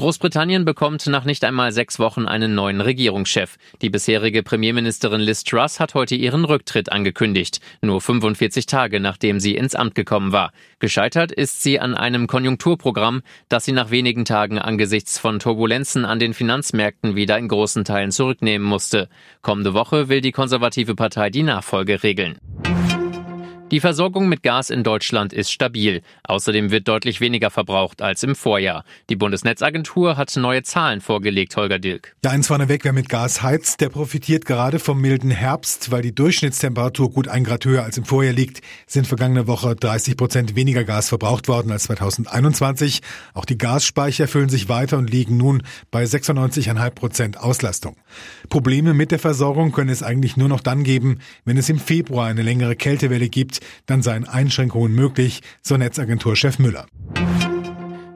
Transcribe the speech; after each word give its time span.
Großbritannien 0.00 0.64
bekommt 0.64 1.06
nach 1.08 1.26
nicht 1.26 1.44
einmal 1.44 1.72
sechs 1.72 1.98
Wochen 1.98 2.24
einen 2.24 2.54
neuen 2.54 2.80
Regierungschef. 2.80 3.58
Die 3.82 3.90
bisherige 3.90 4.42
Premierministerin 4.42 5.20
Liz 5.20 5.44
Truss 5.44 5.78
hat 5.78 5.92
heute 5.92 6.14
ihren 6.14 6.46
Rücktritt 6.46 6.90
angekündigt, 6.90 7.60
nur 7.82 8.00
45 8.00 8.64
Tage 8.64 8.98
nachdem 8.98 9.40
sie 9.40 9.56
ins 9.56 9.74
Amt 9.74 9.94
gekommen 9.94 10.32
war. 10.32 10.52
Gescheitert 10.78 11.32
ist 11.32 11.62
sie 11.62 11.80
an 11.80 11.94
einem 11.94 12.28
Konjunkturprogramm, 12.28 13.20
das 13.50 13.66
sie 13.66 13.72
nach 13.72 13.90
wenigen 13.90 14.24
Tagen 14.24 14.58
angesichts 14.58 15.18
von 15.18 15.38
Turbulenzen 15.38 16.06
an 16.06 16.18
den 16.18 16.32
Finanzmärkten 16.32 17.14
wieder 17.14 17.36
in 17.36 17.48
großen 17.48 17.84
Teilen 17.84 18.10
zurücknehmen 18.10 18.66
musste. 18.66 19.10
Kommende 19.42 19.74
Woche 19.74 20.08
will 20.08 20.22
die 20.22 20.32
konservative 20.32 20.94
Partei 20.94 21.28
die 21.28 21.42
Nachfolge 21.42 22.02
regeln. 22.02 22.38
Die 23.70 23.78
Versorgung 23.78 24.28
mit 24.28 24.42
Gas 24.42 24.68
in 24.70 24.82
Deutschland 24.82 25.32
ist 25.32 25.52
stabil. 25.52 26.02
Außerdem 26.24 26.72
wird 26.72 26.88
deutlich 26.88 27.20
weniger 27.20 27.50
verbraucht 27.50 28.02
als 28.02 28.24
im 28.24 28.34
Vorjahr. 28.34 28.84
Die 29.08 29.14
Bundesnetzagentur 29.14 30.16
hat 30.16 30.34
neue 30.34 30.64
Zahlen 30.64 31.00
vorgelegt, 31.00 31.56
Holger 31.56 31.78
Dilk. 31.78 32.16
Ja, 32.24 32.32
eins 32.32 32.48
vorneweg, 32.48 32.82
wer 32.82 32.92
mit 32.92 33.08
Gas 33.08 33.44
heizt, 33.44 33.80
der 33.80 33.88
profitiert 33.88 34.44
gerade 34.44 34.80
vom 34.80 35.00
milden 35.00 35.30
Herbst, 35.30 35.92
weil 35.92 36.02
die 36.02 36.12
Durchschnittstemperatur 36.12 37.12
gut 37.12 37.28
ein 37.28 37.44
Grad 37.44 37.64
höher 37.64 37.84
als 37.84 37.96
im 37.96 38.04
Vorjahr 38.04 38.34
liegt, 38.34 38.60
sind 38.88 39.06
vergangene 39.06 39.46
Woche 39.46 39.76
30 39.76 40.16
Prozent 40.16 40.56
weniger 40.56 40.82
Gas 40.82 41.08
verbraucht 41.08 41.46
worden 41.46 41.70
als 41.70 41.84
2021. 41.84 43.02
Auch 43.34 43.44
die 43.44 43.56
Gasspeicher 43.56 44.26
füllen 44.26 44.48
sich 44.48 44.68
weiter 44.68 44.98
und 44.98 45.10
liegen 45.10 45.36
nun 45.36 45.62
bei 45.92 46.02
96,5 46.02 46.90
Prozent 46.90 47.38
Auslastung. 47.38 47.96
Probleme 48.48 48.94
mit 48.94 49.12
der 49.12 49.20
Versorgung 49.20 49.70
können 49.70 49.90
es 49.90 50.02
eigentlich 50.02 50.36
nur 50.36 50.48
noch 50.48 50.60
dann 50.60 50.82
geben, 50.82 51.20
wenn 51.44 51.56
es 51.56 51.68
im 51.68 51.78
Februar 51.78 52.26
eine 52.26 52.42
längere 52.42 52.74
Kältewelle 52.74 53.28
gibt, 53.28 53.59
dann 53.86 54.02
seien 54.02 54.28
Einschränkungen 54.28 54.94
möglich, 54.94 55.40
so 55.62 55.76
Netzagenturchef 55.76 56.58
Müller. 56.58 56.86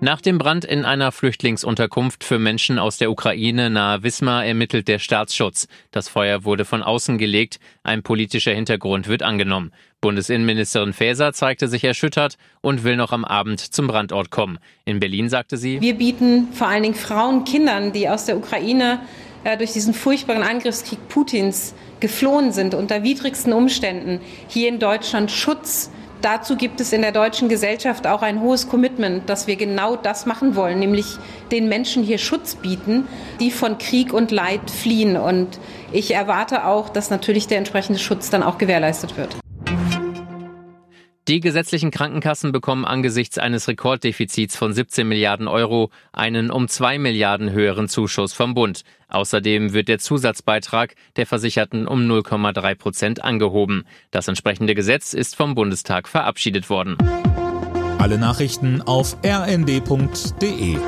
Nach 0.00 0.20
dem 0.20 0.38
Brand 0.38 0.64
in 0.64 0.84
einer 0.84 1.10
Flüchtlingsunterkunft 1.10 2.22
für 2.22 2.38
Menschen 2.38 2.78
aus 2.78 2.98
der 2.98 3.10
Ukraine 3.10 3.68
nahe 3.68 4.04
Wismar 4.04 4.46
ermittelt 4.46 4.86
der 4.86 5.00
Staatsschutz. 5.00 5.66
Das 5.90 6.08
Feuer 6.08 6.44
wurde 6.44 6.64
von 6.64 6.84
außen 6.84 7.18
gelegt. 7.18 7.58
Ein 7.82 8.04
politischer 8.04 8.52
Hintergrund 8.52 9.08
wird 9.08 9.24
angenommen. 9.24 9.72
Bundesinnenministerin 10.00 10.92
Faeser 10.92 11.32
zeigte 11.32 11.66
sich 11.66 11.82
erschüttert 11.82 12.36
und 12.60 12.84
will 12.84 12.94
noch 12.94 13.10
am 13.10 13.24
Abend 13.24 13.58
zum 13.58 13.88
Brandort 13.88 14.30
kommen. 14.30 14.60
In 14.84 15.00
Berlin 15.00 15.28
sagte 15.28 15.56
sie, 15.56 15.80
Wir 15.80 15.94
bieten 15.94 16.52
vor 16.52 16.68
allen 16.68 16.84
Dingen 16.84 16.94
Frauen, 16.94 17.42
Kindern, 17.42 17.92
die 17.92 18.08
aus 18.08 18.26
der 18.26 18.36
Ukraine 18.36 19.00
äh, 19.44 19.56
durch 19.56 19.72
diesen 19.72 19.94
furchtbaren 19.94 20.42
Angriffskrieg 20.42 21.08
Putins 21.08 21.74
geflohen 22.00 22.52
sind, 22.52 22.74
unter 22.74 23.02
widrigsten 23.02 23.52
Umständen 23.52 24.20
hier 24.48 24.68
in 24.68 24.78
Deutschland 24.78 25.30
Schutz. 25.30 25.90
Dazu 26.20 26.56
gibt 26.56 26.80
es 26.80 26.92
in 26.92 27.02
der 27.02 27.12
deutschen 27.12 27.48
Gesellschaft 27.48 28.06
auch 28.06 28.22
ein 28.22 28.40
hohes 28.40 28.68
Commitment, 28.68 29.28
dass 29.28 29.46
wir 29.46 29.54
genau 29.54 29.94
das 29.94 30.26
machen 30.26 30.56
wollen, 30.56 30.80
nämlich 30.80 31.06
den 31.52 31.68
Menschen 31.68 32.02
hier 32.02 32.18
Schutz 32.18 32.56
bieten, 32.56 33.06
die 33.38 33.52
von 33.52 33.78
Krieg 33.78 34.12
und 34.12 34.32
Leid 34.32 34.68
fliehen. 34.68 35.16
Und 35.16 35.60
ich 35.92 36.12
erwarte 36.12 36.66
auch, 36.66 36.88
dass 36.88 37.10
natürlich 37.10 37.46
der 37.46 37.58
entsprechende 37.58 38.00
Schutz 38.00 38.30
dann 38.30 38.42
auch 38.42 38.58
gewährleistet 38.58 39.16
wird. 39.16 39.36
Die 41.28 41.40
gesetzlichen 41.40 41.90
Krankenkassen 41.90 42.52
bekommen 42.52 42.86
angesichts 42.86 43.36
eines 43.36 43.68
Rekorddefizits 43.68 44.56
von 44.56 44.72
17 44.72 45.06
Milliarden 45.06 45.46
Euro 45.46 45.90
einen 46.10 46.50
um 46.50 46.68
zwei 46.68 46.98
Milliarden 46.98 47.52
höheren 47.52 47.86
Zuschuss 47.90 48.32
vom 48.32 48.54
Bund. 48.54 48.82
Außerdem 49.08 49.74
wird 49.74 49.88
der 49.88 49.98
Zusatzbeitrag 49.98 50.94
der 51.16 51.26
Versicherten 51.26 51.86
um 51.86 52.00
0,3 52.10 52.74
Prozent 52.76 53.24
angehoben. 53.24 53.84
Das 54.10 54.26
entsprechende 54.26 54.74
Gesetz 54.74 55.12
ist 55.12 55.36
vom 55.36 55.54
Bundestag 55.54 56.08
verabschiedet 56.08 56.70
worden. 56.70 56.96
Alle 57.98 58.16
Nachrichten 58.16 58.80
auf 58.80 59.18
rnd.de 59.22 60.78